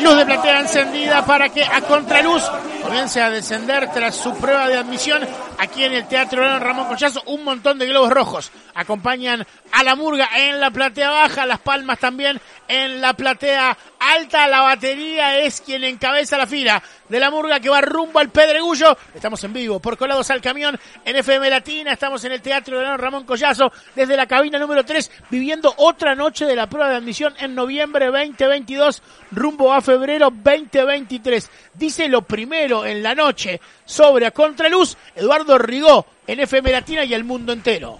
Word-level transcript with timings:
Luz 0.00 0.16
de 0.16 0.26
platea 0.26 0.60
encendida 0.60 1.24
para 1.24 1.48
que 1.48 1.62
a 1.62 1.80
contraluz 1.80 2.42
comience 2.86 3.20
a 3.20 3.30
descender 3.30 3.90
tras 3.92 4.14
su 4.14 4.32
prueba 4.36 4.68
de 4.68 4.76
admisión 4.76 5.26
aquí 5.58 5.82
en 5.82 5.92
el 5.92 6.06
Teatro 6.06 6.58
Ramón 6.60 6.86
Cochazo. 6.86 7.20
Un 7.26 7.42
montón 7.42 7.80
de 7.80 7.86
globos 7.86 8.10
rojos 8.10 8.52
acompañan 8.74 9.44
a 9.72 9.82
la 9.82 9.96
murga 9.96 10.28
en 10.36 10.60
la 10.60 10.70
platea 10.70 11.10
baja, 11.10 11.46
las 11.46 11.58
palmas 11.58 11.98
también 11.98 12.40
en 12.68 13.00
la 13.00 13.14
platea 13.14 13.76
alta. 13.98 14.46
La 14.46 14.60
batería 14.60 15.38
es 15.40 15.60
quien 15.60 15.82
encabeza 15.82 16.38
la 16.38 16.46
fila 16.46 16.80
de 17.08 17.20
la 17.20 17.30
murga 17.30 17.60
que 17.60 17.68
va 17.68 17.80
rumbo 17.80 18.20
al 18.20 18.30
Pedregullo. 18.30 18.96
Estamos 19.14 19.42
en 19.44 19.52
vivo 19.52 19.80
por 19.80 19.96
Colados 19.96 20.30
al 20.30 20.40
Camión 20.40 20.78
en 21.04 21.16
FM 21.16 21.50
Latina. 21.50 21.92
Estamos 21.92 22.24
en 22.24 22.32
el 22.32 22.42
Teatro 22.42 22.96
Ramón 22.96 23.24
Collazo 23.24 23.72
desde 23.94 24.16
la 24.16 24.26
cabina 24.26 24.58
número 24.58 24.84
3 24.84 25.10
viviendo 25.30 25.74
otra 25.78 26.14
noche 26.14 26.46
de 26.46 26.54
la 26.54 26.68
prueba 26.68 26.90
de 26.90 26.96
admisión 26.96 27.34
en 27.38 27.54
noviembre 27.54 28.06
2022 28.06 29.02
rumbo 29.32 29.72
a 29.72 29.80
febrero 29.80 30.30
2023. 30.30 31.50
Dice 31.74 32.08
lo 32.08 32.22
primero 32.22 32.75
en 32.84 33.02
la 33.02 33.14
noche 33.14 33.60
sobre 33.84 34.26
a 34.26 34.32
Contraluz 34.32 34.96
Eduardo 35.14 35.56
Rigó 35.56 36.06
en 36.26 36.40
FM 36.40 36.72
Latina 36.72 37.04
y 37.04 37.14
el 37.14 37.24
mundo 37.24 37.52
entero. 37.52 37.98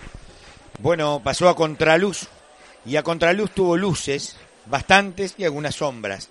Bueno, 0.79 1.21
pasó 1.25 1.48
a 1.48 1.57
Contraluz 1.57 2.27
y 2.84 2.97
a 2.97 3.03
Contraluz 3.03 3.53
tuvo 3.53 3.77
luces, 3.77 4.37
bastantes 4.67 5.34
y 5.39 5.45
algunas 5.45 5.77
sombras. 5.77 6.29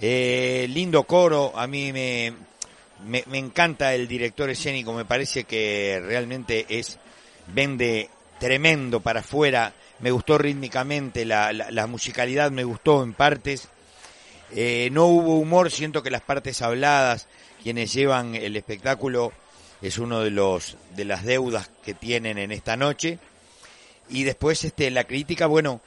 Eh, 0.00 0.66
lindo 0.70 1.04
coro, 1.04 1.52
a 1.56 1.66
mí 1.66 1.92
me, 1.92 2.34
me, 3.04 3.24
encanta 3.38 3.94
el 3.94 4.08
director 4.08 4.50
escénico, 4.50 4.92
me 4.92 5.04
parece 5.04 5.44
que 5.44 6.02
realmente 6.04 6.66
es, 6.68 6.98
vende 7.46 8.10
tremendo 8.38 9.00
para 9.00 9.20
afuera, 9.20 9.72
me 10.00 10.10
gustó 10.10 10.36
rítmicamente, 10.36 11.24
la, 11.24 11.52
la, 11.52 11.86
musicalidad 11.86 12.50
me 12.50 12.64
gustó 12.64 13.02
en 13.02 13.14
partes, 13.14 13.68
eh, 14.54 14.90
no 14.92 15.06
hubo 15.06 15.38
humor, 15.38 15.70
siento 15.70 16.02
que 16.02 16.10
las 16.10 16.20
partes 16.22 16.60
habladas, 16.60 17.26
quienes 17.66 17.92
llevan 17.92 18.36
el 18.36 18.54
espectáculo, 18.54 19.32
es 19.82 19.98
uno 19.98 20.20
de 20.20 20.30
los 20.30 20.76
de 20.94 21.04
las 21.04 21.24
deudas 21.24 21.68
que 21.84 21.94
tienen 21.94 22.38
en 22.38 22.52
esta 22.52 22.76
noche. 22.76 23.18
Y 24.08 24.22
después 24.22 24.62
este 24.62 24.88
la 24.92 25.02
crítica, 25.02 25.46
bueno, 25.48 25.80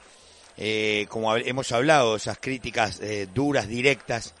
eh, 0.58 1.06
como 1.08 1.34
hemos 1.36 1.72
hablado, 1.72 2.16
esas 2.16 2.36
críticas 2.36 3.00
eh, 3.00 3.28
duras, 3.32 3.66
directas, 3.66 4.34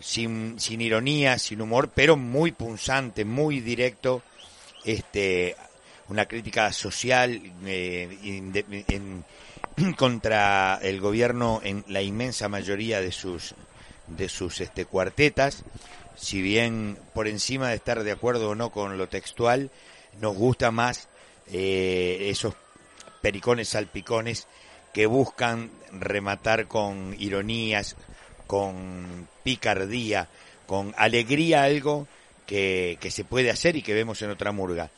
sin, 0.00 0.58
sin 0.58 0.80
ironía, 0.80 1.38
sin 1.38 1.60
humor, 1.60 1.90
pero 1.94 2.16
muy 2.16 2.52
punzante, 2.52 3.26
muy 3.26 3.60
directo, 3.60 4.22
este, 4.86 5.54
una 6.08 6.24
crítica 6.24 6.72
social 6.72 7.38
eh, 7.66 8.50
contra 9.98 10.78
el 10.80 11.02
gobierno 11.02 11.60
en 11.62 11.84
la 11.88 12.00
inmensa 12.00 12.48
mayoría 12.48 13.02
de 13.02 13.12
sus 13.12 13.54
de 14.16 14.28
sus 14.28 14.60
este, 14.60 14.84
cuartetas, 14.84 15.64
si 16.16 16.42
bien 16.42 16.98
por 17.14 17.28
encima 17.28 17.68
de 17.68 17.76
estar 17.76 18.02
de 18.02 18.12
acuerdo 18.12 18.50
o 18.50 18.54
no 18.54 18.70
con 18.70 18.98
lo 18.98 19.08
textual, 19.08 19.70
nos 20.20 20.36
gusta 20.36 20.70
más 20.70 21.08
esos 21.46 22.54
pericones 23.20 23.70
salpicones 23.70 24.46
que 24.92 25.06
buscan 25.06 25.70
rematar 25.90 26.66
con 26.66 27.14
ironías, 27.18 27.96
con 28.46 29.28
picardía, 29.42 30.28
con 30.66 30.94
alegría 30.96 31.64
algo 31.64 32.06
que, 32.46 32.98
que 33.00 33.10
se 33.10 33.24
puede 33.24 33.50
hacer 33.50 33.76
y 33.76 33.82
que 33.82 33.94
vemos 33.94 34.22
en 34.22 34.30
otra 34.30 34.52
murga. 34.52 34.90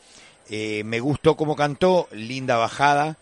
Eh, 0.49 0.83
me 0.83 0.99
gustó 0.99 1.35
como 1.35 1.55
cantó, 1.55 2.07
linda 2.11 2.57
bajada, 2.57 3.17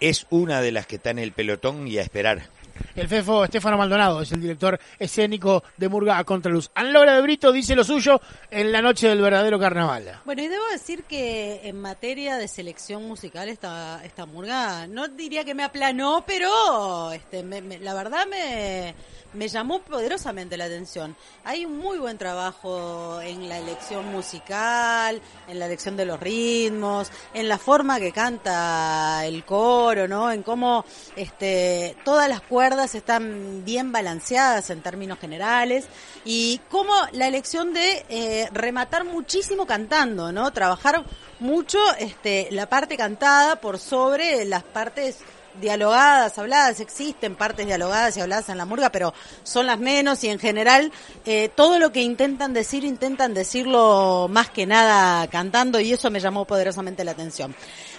es 0.00 0.26
una 0.30 0.60
de 0.60 0.72
las 0.72 0.86
que 0.86 0.96
está 0.96 1.10
en 1.10 1.18
el 1.18 1.32
pelotón 1.32 1.88
y 1.88 1.98
a 1.98 2.02
esperar. 2.02 2.48
El 2.94 3.08
Fefo 3.08 3.44
Estefano 3.44 3.76
Maldonado 3.76 4.22
es 4.22 4.32
el 4.32 4.40
director 4.40 4.78
escénico 4.98 5.62
de 5.76 5.88
Murga 5.88 6.18
a 6.18 6.24
Contraluz. 6.24 6.70
Anlora 6.74 7.14
de 7.14 7.22
Brito 7.22 7.52
dice 7.52 7.76
lo 7.76 7.84
suyo 7.84 8.20
en 8.50 8.72
la 8.72 8.82
noche 8.82 9.08
del 9.08 9.20
verdadero 9.20 9.58
carnaval. 9.58 10.20
Bueno, 10.24 10.42
y 10.42 10.48
debo 10.48 10.66
decir 10.72 11.04
que 11.04 11.60
en 11.64 11.80
materia 11.80 12.36
de 12.36 12.48
selección 12.48 13.06
musical 13.06 13.48
esta, 13.48 14.04
esta 14.04 14.26
Murga, 14.26 14.86
no 14.86 15.08
diría 15.08 15.44
que 15.44 15.54
me 15.54 15.64
aplanó, 15.64 16.24
pero 16.26 17.12
este, 17.12 17.42
la 17.80 17.94
verdad 17.94 18.26
me 18.26 18.94
me 19.32 19.48
llamó 19.48 19.80
poderosamente 19.80 20.56
la 20.56 20.64
atención. 20.64 21.14
Hay 21.44 21.64
un 21.64 21.78
muy 21.78 21.98
buen 21.98 22.16
trabajo 22.18 23.20
en 23.20 23.48
la 23.48 23.58
elección 23.58 24.10
musical, 24.10 25.20
en 25.46 25.58
la 25.58 25.66
elección 25.66 25.96
de 25.96 26.06
los 26.06 26.18
ritmos, 26.18 27.10
en 27.34 27.48
la 27.48 27.58
forma 27.58 28.00
que 28.00 28.12
canta 28.12 29.24
el 29.26 29.44
coro, 29.44 30.08
¿no? 30.08 30.32
En 30.32 30.42
cómo 30.42 30.84
este, 31.16 31.96
todas 32.04 32.28
las 32.28 32.40
cuerdas 32.40 32.67
están 32.76 33.64
bien 33.64 33.92
balanceadas 33.92 34.70
en 34.70 34.82
términos 34.82 35.18
generales 35.18 35.86
y 36.24 36.60
cómo 36.70 36.92
la 37.12 37.26
elección 37.26 37.72
de 37.72 38.04
eh, 38.08 38.48
rematar 38.52 39.04
muchísimo 39.04 39.66
cantando, 39.66 40.32
¿no? 40.32 40.52
Trabajar 40.52 41.04
mucho 41.40 41.78
este, 41.98 42.48
la 42.50 42.68
parte 42.68 42.96
cantada 42.96 43.56
por 43.56 43.78
sobre 43.78 44.44
las 44.44 44.62
partes 44.62 45.18
dialogadas, 45.60 46.38
habladas, 46.38 46.80
existen 46.80 47.36
partes 47.36 47.66
dialogadas 47.66 48.16
y 48.16 48.20
habladas 48.20 48.48
en 48.48 48.58
la 48.58 48.64
murga, 48.64 48.90
pero 48.90 49.14
son 49.42 49.66
las 49.66 49.78
menos 49.78 50.22
y 50.24 50.28
en 50.28 50.38
general 50.38 50.92
eh, 51.24 51.50
todo 51.54 51.78
lo 51.78 51.92
que 51.92 52.02
intentan 52.02 52.52
decir, 52.52 52.84
intentan 52.84 53.34
decirlo 53.34 54.28
más 54.30 54.50
que 54.50 54.66
nada 54.66 55.26
cantando 55.28 55.80
y 55.80 55.92
eso 55.92 56.10
me 56.10 56.20
llamó 56.20 56.44
poderosamente 56.44 57.04
la 57.04 57.12
atención. 57.12 57.54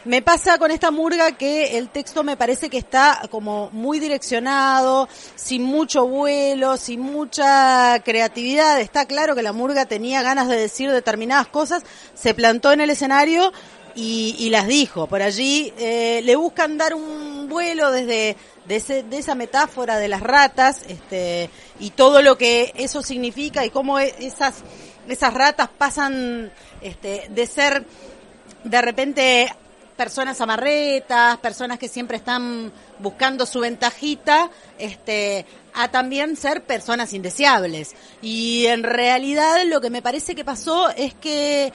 Me 0.06 0.22
pasa 0.22 0.58
con 0.58 0.72
esta 0.72 0.92
murga 0.92 1.34
que 1.34 1.78
el 1.78 1.90
texto 1.90 2.24
me 2.24 2.38
parece 2.38 2.70
que 2.70 2.78
está 2.78 3.28
como 3.30 3.70
muy 3.72 4.00
direccionado, 4.00 5.10
sin 5.36 5.64
mucho 5.64 6.08
vuelo, 6.08 6.78
sin 6.78 7.02
mucha 7.02 8.02
creatividad. 8.04 8.80
Está 8.80 9.06
claro 9.06 9.36
que 9.36 9.44
la 9.44 9.52
murga 9.52 9.86
tenía 9.86 10.22
ganas 10.22 10.48
de 10.48 10.58
decir 10.58 10.92
determinadas 10.92 11.48
cosas, 11.48 11.84
se 12.14 12.34
plantó 12.34 12.72
en 12.72 12.82
el 12.82 12.90
escenario 12.90 13.52
y, 14.00 14.50
las 14.50 14.68
dijo. 14.68 15.08
Por 15.08 15.22
allí 15.22 15.74
eh, 15.78 16.22
le 16.24 16.36
buscan 16.36 16.78
dar 16.78 16.94
un 16.94 17.48
vuelo 17.50 17.92
desde 17.92 18.38
de, 18.66 19.06
esa 19.12 19.36
metáfora 19.36 19.98
de 19.98 20.08
las 20.08 20.22
ratas 20.22 20.84
este, 20.88 21.50
y 21.80 21.90
todo 21.92 22.22
lo 22.22 22.38
que 22.38 22.72
eso 22.76 23.02
significa 23.02 23.66
y 23.66 23.72
cómo 23.72 24.00
e, 24.00 24.14
esas, 24.20 24.64
esas 25.08 25.34
ratas 25.34 25.70
pasan 25.76 26.52
este, 26.82 27.28
de 27.30 27.48
ser 27.48 27.86
de 28.64 28.82
repente 28.82 29.52
personas 29.98 30.40
amarretas, 30.40 31.38
personas 31.40 31.78
que 31.78 31.90
siempre 31.90 32.18
están 32.18 32.72
buscando 33.00 33.46
su 33.46 33.60
ventajita, 33.60 34.50
este, 34.78 35.46
a 35.74 35.90
también 35.90 36.38
ser 36.38 36.64
personas 36.64 37.12
indeseables. 37.12 37.96
Y 38.22 38.68
en 38.68 38.84
realidad 38.84 39.58
lo 39.66 39.82
que 39.82 39.90
me 39.90 40.02
parece 40.02 40.36
que 40.36 40.46
pasó 40.46 40.90
es 40.92 41.14
que 41.16 41.74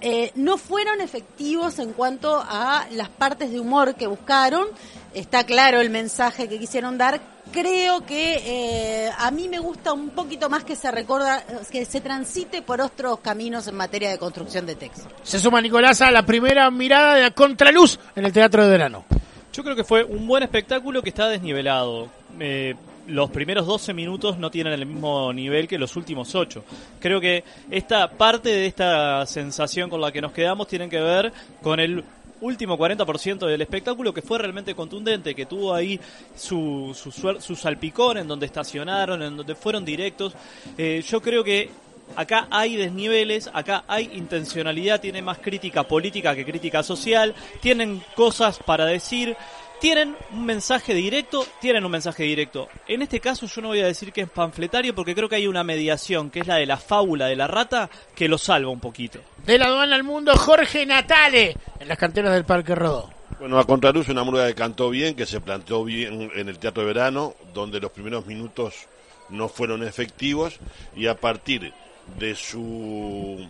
eh, 0.00 0.32
no 0.34 0.58
fueron 0.58 1.00
efectivos 1.00 1.78
en 1.78 1.92
cuanto 1.92 2.34
a 2.36 2.86
las 2.92 3.08
partes 3.08 3.52
de 3.52 3.60
humor 3.60 3.94
que 3.94 4.06
buscaron. 4.06 4.66
Está 5.14 5.44
claro 5.44 5.80
el 5.80 5.90
mensaje 5.90 6.48
que 6.48 6.58
quisieron 6.58 6.98
dar. 6.98 7.20
Creo 7.52 8.04
que 8.06 8.40
eh, 8.44 9.10
a 9.16 9.30
mí 9.30 9.48
me 9.48 9.58
gusta 9.58 9.92
un 9.92 10.10
poquito 10.10 10.48
más 10.48 10.64
que 10.64 10.74
se 10.74 10.90
recorda, 10.90 11.44
que 11.70 11.84
se 11.84 12.00
transite 12.00 12.62
por 12.62 12.80
otros 12.80 13.20
caminos 13.20 13.66
en 13.68 13.76
materia 13.76 14.10
de 14.10 14.18
construcción 14.18 14.64
de 14.66 14.74
texto. 14.74 15.08
Se 15.22 15.38
suma 15.38 15.60
Nicolás 15.60 16.00
a 16.00 16.10
la 16.10 16.24
primera 16.24 16.70
mirada 16.70 17.14
de 17.14 17.22
la 17.22 17.30
contraluz 17.30 17.98
en 18.16 18.24
el 18.24 18.32
Teatro 18.32 18.64
de 18.64 18.70
Verano. 18.70 19.04
Yo 19.52 19.62
creo 19.62 19.76
que 19.76 19.84
fue 19.84 20.02
un 20.02 20.26
buen 20.26 20.42
espectáculo 20.42 21.02
que 21.02 21.10
está 21.10 21.28
desnivelado. 21.28 22.08
Eh, 22.40 22.74
los 23.06 23.30
primeros 23.30 23.66
12 23.66 23.94
minutos 23.94 24.38
no 24.38 24.50
tienen 24.50 24.72
el 24.72 24.86
mismo 24.86 25.32
nivel 25.32 25.68
que 25.68 25.78
los 25.78 25.96
últimos 25.96 26.34
8. 26.34 26.64
Creo 27.00 27.20
que 27.20 27.44
esta 27.70 28.08
parte 28.08 28.48
de 28.48 28.66
esta 28.66 29.26
sensación 29.26 29.90
con 29.90 30.00
la 30.00 30.12
que 30.12 30.20
nos 30.20 30.32
quedamos 30.32 30.68
tiene 30.68 30.88
que 30.88 31.00
ver 31.00 31.32
con 31.62 31.80
el 31.80 32.04
último 32.40 32.76
40% 32.76 33.46
del 33.46 33.62
espectáculo 33.62 34.12
que 34.12 34.22
fue 34.22 34.38
realmente 34.38 34.74
contundente, 34.74 35.34
que 35.34 35.46
tuvo 35.46 35.74
ahí 35.74 35.98
su, 36.36 36.92
su, 36.94 37.56
salpicón 37.56 38.18
en 38.18 38.28
donde 38.28 38.46
estacionaron, 38.46 39.22
en 39.22 39.36
donde 39.36 39.54
fueron 39.54 39.84
directos. 39.84 40.34
Eh, 40.76 41.02
yo 41.06 41.20
creo 41.22 41.44
que 41.44 41.70
acá 42.16 42.48
hay 42.50 42.76
desniveles, 42.76 43.48
acá 43.52 43.84
hay 43.86 44.10
intencionalidad, 44.14 45.00
tiene 45.00 45.22
más 45.22 45.38
crítica 45.38 45.84
política 45.84 46.34
que 46.34 46.44
crítica 46.44 46.82
social, 46.82 47.34
tienen 47.60 48.02
cosas 48.14 48.58
para 48.58 48.86
decir 48.86 49.36
tienen 49.82 50.14
un 50.30 50.46
mensaje 50.46 50.94
directo, 50.94 51.44
tienen 51.60 51.84
un 51.84 51.90
mensaje 51.90 52.22
directo. 52.22 52.68
En 52.86 53.02
este 53.02 53.18
caso 53.18 53.46
yo 53.46 53.60
no 53.60 53.68
voy 53.68 53.80
a 53.80 53.86
decir 53.86 54.12
que 54.12 54.20
es 54.20 54.30
panfletario 54.30 54.94
porque 54.94 55.12
creo 55.12 55.28
que 55.28 55.34
hay 55.34 55.48
una 55.48 55.64
mediación, 55.64 56.30
que 56.30 56.38
es 56.38 56.46
la 56.46 56.54
de 56.54 56.66
la 56.66 56.76
fábula 56.76 57.26
de 57.26 57.34
la 57.34 57.48
rata, 57.48 57.90
que 58.14 58.28
lo 58.28 58.38
salva 58.38 58.70
un 58.70 58.78
poquito. 58.78 59.18
De 59.44 59.58
la 59.58 59.66
aduana 59.66 59.96
al 59.96 60.04
mundo, 60.04 60.36
Jorge 60.36 60.86
Natale, 60.86 61.56
en 61.80 61.88
las 61.88 61.98
canteras 61.98 62.32
del 62.32 62.44
Parque 62.44 62.76
Rodó. 62.76 63.10
Bueno, 63.40 63.58
a 63.58 63.66
Contraluz 63.66 64.08
una 64.08 64.22
murga 64.22 64.46
que 64.46 64.54
cantó 64.54 64.88
bien, 64.88 65.16
que 65.16 65.26
se 65.26 65.40
planteó 65.40 65.82
bien 65.82 66.30
en 66.32 66.48
el 66.48 66.60
Teatro 66.60 66.84
de 66.84 66.86
Verano, 66.86 67.34
donde 67.52 67.80
los 67.80 67.90
primeros 67.90 68.24
minutos 68.24 68.86
no 69.30 69.48
fueron 69.48 69.82
efectivos 69.82 70.60
y 70.94 71.08
a 71.08 71.16
partir 71.16 71.72
de 72.20 72.36
su 72.36 73.48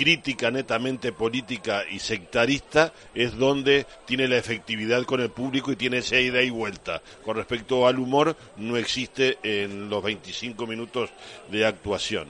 crítica 0.00 0.50
netamente 0.50 1.12
política 1.12 1.84
y 1.90 1.98
sectarista 1.98 2.90
es 3.14 3.36
donde 3.36 3.84
tiene 4.06 4.28
la 4.28 4.38
efectividad 4.38 5.04
con 5.04 5.20
el 5.20 5.28
público 5.28 5.72
y 5.72 5.76
tiene 5.76 5.98
esa 5.98 6.18
ida 6.18 6.40
y 6.40 6.48
vuelta. 6.48 7.02
Con 7.22 7.36
respecto 7.36 7.86
al 7.86 7.98
humor, 7.98 8.34
no 8.56 8.78
existe 8.78 9.36
en 9.42 9.90
los 9.90 10.02
25 10.02 10.66
minutos 10.66 11.10
de 11.50 11.66
actuación. 11.66 12.28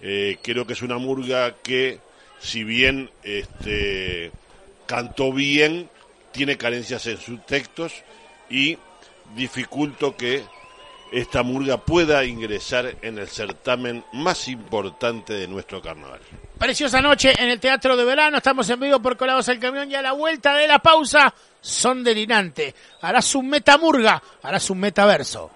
Eh, 0.00 0.38
creo 0.40 0.66
que 0.66 0.72
es 0.72 0.80
una 0.80 0.96
murga 0.96 1.56
que, 1.62 1.98
si 2.40 2.64
bien 2.64 3.10
este, 3.22 4.32
cantó 4.86 5.30
bien, 5.30 5.90
tiene 6.32 6.56
carencias 6.56 7.06
en 7.06 7.18
sus 7.18 7.44
textos 7.44 7.92
y 8.48 8.78
dificulto 9.36 10.16
que 10.16 10.42
esta 11.12 11.42
murga 11.42 11.78
pueda 11.78 12.24
ingresar 12.24 12.96
en 13.02 13.18
el 13.18 13.28
certamen 13.28 14.04
más 14.12 14.48
importante 14.48 15.32
de 15.32 15.48
nuestro 15.48 15.80
carnaval. 15.82 16.20
Preciosa 16.58 17.00
noche 17.00 17.32
en 17.38 17.48
el 17.48 17.60
Teatro 17.60 17.96
de 17.96 18.04
Verano, 18.04 18.38
estamos 18.38 18.68
en 18.70 18.80
vivo 18.80 19.00
por 19.00 19.16
Colados 19.16 19.48
el 19.48 19.58
Camión 19.58 19.90
y 19.90 19.94
a 19.94 20.02
la 20.02 20.12
vuelta 20.12 20.54
de 20.54 20.68
la 20.68 20.78
pausa 20.78 21.32
son 21.60 22.04
delirante. 22.04 22.74
Hará 23.00 23.22
su 23.22 23.42
metamurga, 23.42 24.22
hará 24.42 24.60
su 24.60 24.74
metaverso. 24.74 25.50